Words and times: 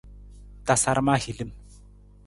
Tasaram 0.71 1.13
ahilim. 1.17 1.53